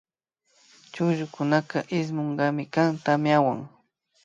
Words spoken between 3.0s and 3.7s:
tamyawan